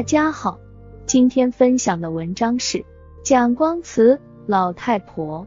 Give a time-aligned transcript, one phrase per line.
[0.00, 0.58] 大家好，
[1.04, 2.86] 今天分享的文章是
[3.22, 5.46] 蒋光慈老太婆。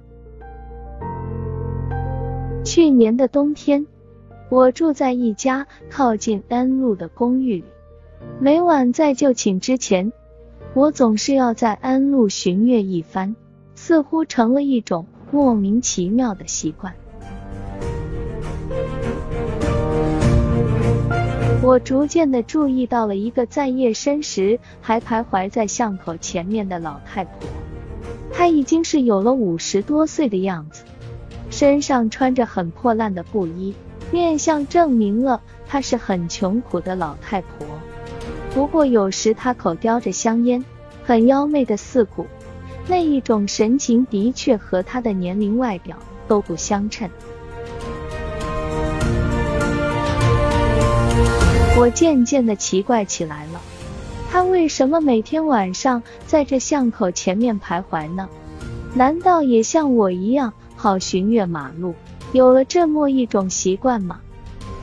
[2.63, 3.87] 去年的冬天，
[4.49, 7.65] 我住在一家靠近安路的公寓里，
[8.39, 10.13] 每晚在就寝之前，
[10.75, 13.35] 我总是要在安路巡阅一番，
[13.73, 16.93] 似乎成了一种莫名其妙的习惯。
[21.63, 27.47] 我逐渐的注意到了一个在夜深时还徘徊在巷口前面的老太婆，
[28.33, 30.83] 她已经是有了五十多岁的样子，
[31.49, 33.73] 身上穿着很破烂的布衣，
[34.11, 37.65] 面相证明了她是很穷苦的老太婆。
[38.53, 40.65] 不过有时她口叼着香烟，
[41.05, 42.27] 很妖媚的四顾，
[42.89, 47.09] 那一种神情的确和她的年龄、外表都不相称。
[51.83, 53.59] 我渐渐的奇怪起来了，
[54.31, 58.29] 他为什么每天晚上在这巷口前面徘徊呢？
[58.95, 61.93] 难道也像我一样好巡阅马路，
[62.31, 64.21] 有了这么一种习惯吗？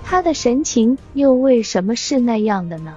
[0.04, 2.94] 他的神情又为什么是那样的呢？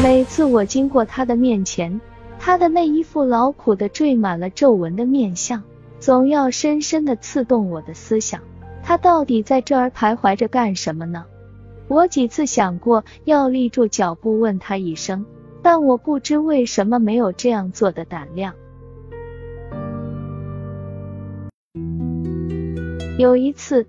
[0.00, 2.00] 每次我经过他的面前，
[2.38, 5.60] 他的那一副劳苦的缀满了皱纹的面相，
[5.98, 8.40] 总要深深的刺痛我的思想。
[8.86, 11.24] 他到底在这儿徘徊着干什么呢？
[11.88, 15.24] 我几次想过要立住脚步问他一声，
[15.62, 18.54] 但我不知为什么没有这样做的胆量。
[23.16, 23.86] 有一次，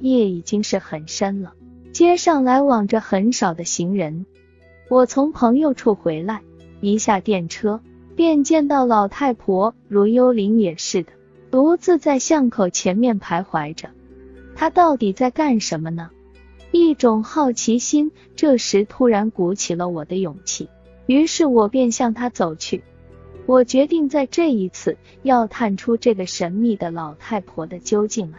[0.00, 1.54] 夜已经是很深了，
[1.92, 4.26] 街上来往着很少的行人。
[4.90, 6.42] 我从朋友处回来，
[6.82, 7.80] 一下电车
[8.14, 11.12] 便见到老太婆如幽灵也似的，
[11.50, 13.88] 独自在巷口前面徘徊着。
[14.56, 16.10] 他到底在干什么呢？
[16.70, 20.68] 一种好奇心这时突然鼓起了我的勇气，
[21.06, 22.82] 于是我便向他走去。
[23.46, 28.38] 我决定在这一次要探出这个神秘的老太婆的究竟来。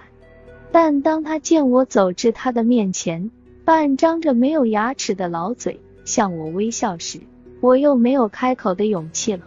[0.71, 3.31] 但当他见我走至他的面前，
[3.63, 7.19] 半张着没有牙齿的老嘴向我微笑时，
[7.61, 9.45] 我又没有开口的勇气了。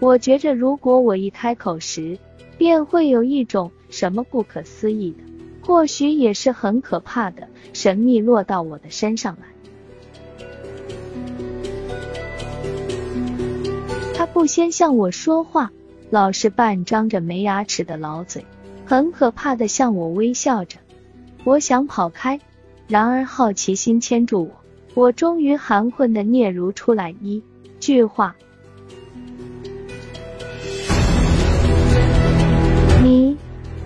[0.00, 2.18] 我觉着如果我一开口时，
[2.58, 5.18] 便会有一种什么不可思议的。
[5.68, 9.48] 或许也是很可怕的神秘落到我的身上来。
[14.14, 15.70] 他不先向我说话，
[16.08, 18.46] 老是半张着没牙齿的老嘴，
[18.86, 20.78] 很可怕的向我微笑着。
[21.44, 22.40] 我想跑开，
[22.86, 24.50] 然而好奇心牵住我，
[24.94, 27.42] 我终于含混的嗫嚅出来一
[27.78, 28.34] 句话。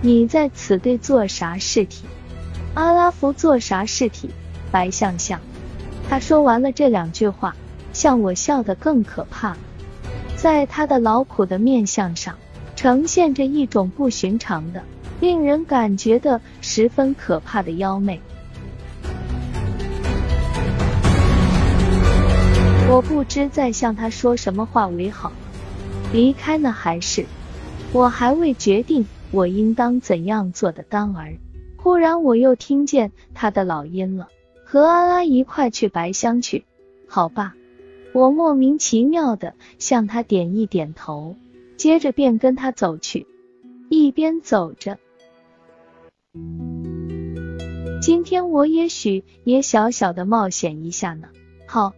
[0.05, 2.03] 你在此地做啥事体？
[2.73, 4.29] 阿拉福做啥事体？
[4.69, 5.39] 白相相。
[6.09, 7.55] 他说完了这两句话，
[7.93, 9.57] 向我笑得更可怕了。
[10.35, 12.35] 在他的劳苦的面相上，
[12.75, 14.83] 呈现着一种不寻常的、
[15.21, 18.19] 令人感觉的十分可怕的妖媚。
[22.89, 25.31] 我不知再向他说什么话为好，
[26.11, 27.25] 离开呢还是？
[27.93, 29.05] 我还未决定。
[29.33, 31.39] 我应当怎样做的当儿？
[31.75, 34.27] 忽然我又听见他的老音了，
[34.63, 36.65] 和安拉一块去白乡去，
[37.07, 37.55] 好吧？
[38.13, 41.35] 我莫名其妙的向他点一点头，
[41.77, 43.25] 接着便跟他走去，
[43.89, 44.99] 一边走着。
[48.03, 51.29] 今天我也许也小小的冒险一下呢，
[51.67, 51.93] 好，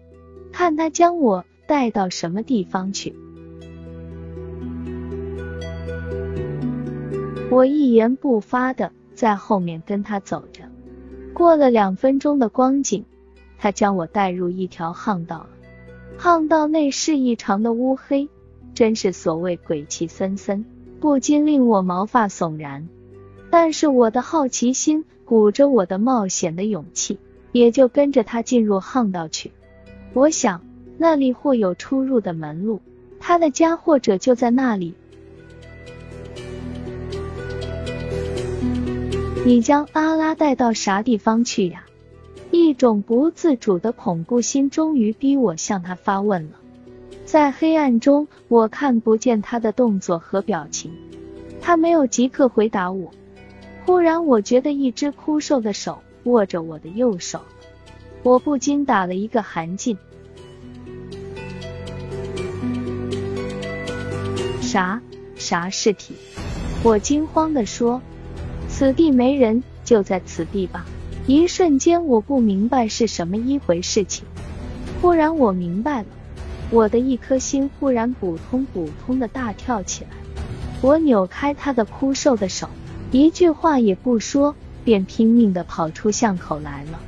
[0.54, 3.14] 看他将我带到什么地方去。
[7.56, 10.64] 我一言不发的在后面跟他走着，
[11.34, 13.06] 过了两分钟的光景，
[13.58, 15.50] 他将我带入一条巷道了。
[16.20, 18.28] 巷道内是异常的乌黑，
[18.74, 20.66] 真是所谓鬼气森森，
[21.00, 22.90] 不禁令我毛发悚然。
[23.50, 27.18] 但是我的好奇心鼓着我的冒险的勇气，
[27.54, 29.54] 也就跟着他进入巷道去。
[30.12, 30.62] 我想
[30.98, 32.82] 那里或有出入的门路，
[33.22, 34.94] 他的家或者就在那里。
[39.46, 41.86] 你将阿拉带到啥地方去呀？
[42.50, 46.58] 一种不自主的恐怖心终于逼我向他发问了。
[47.26, 50.92] 在黑暗中，我看不见他的动作和表情，
[51.62, 53.12] 他没有即刻回答我。
[53.86, 57.40] 忽然，我觉得一只枯瘦的手握着我的右手，
[58.24, 59.96] 我不禁打了一个寒噤。
[64.60, 65.00] 啥
[65.36, 66.16] 啥尸体？
[66.82, 68.02] 我惊慌地说。
[68.78, 70.86] 此地没人，就在此地吧。
[71.28, 74.26] 一瞬间，我不明白是什么一回事情。
[75.02, 76.08] 忽然我明白了，
[76.72, 80.10] 我的一颗心忽然扑通扑通的大跳起来。
[80.82, 82.68] 我扭开他的枯瘦的手，
[83.14, 87.00] 一句话也不说，便拼命的跑出巷口来了。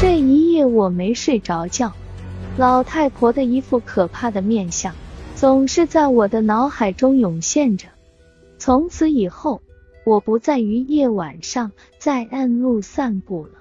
[0.00, 1.92] 这一夜我没睡着觉，
[2.56, 4.92] 老太婆的一副可怕的面相
[5.36, 7.88] 总是在我的脑海中涌现着。
[8.56, 9.60] 从此以后，
[10.06, 13.52] 我不再于夜晚上在暗路散步了。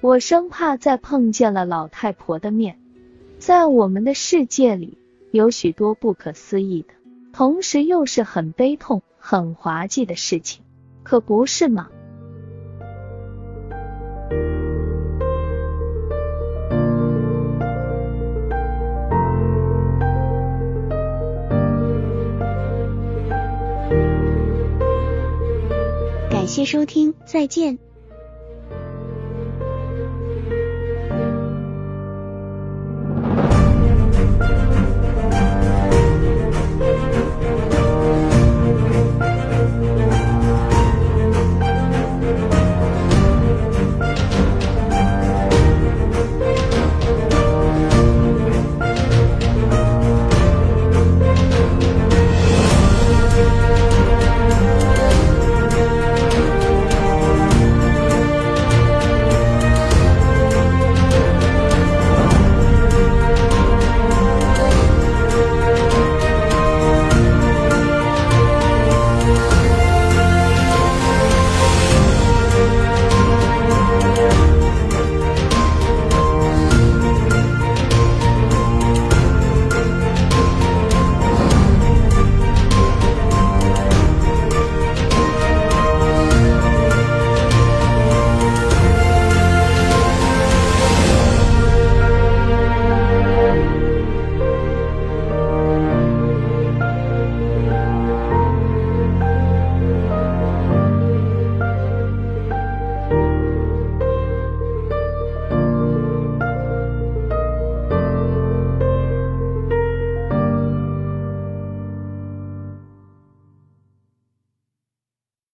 [0.00, 2.80] 我生怕再碰见了老太婆的面。
[3.38, 4.98] 在我们的世界里，
[5.30, 6.88] 有许多不可思议的，
[7.32, 10.64] 同时又是很悲痛、很滑稽的事情，
[11.04, 11.90] 可不是吗？
[26.64, 27.78] 收听，再见。